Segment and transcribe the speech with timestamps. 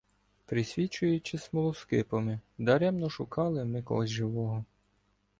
[0.45, 4.65] Присвічуючи смолоскипами, даремно шукали ми когось живого.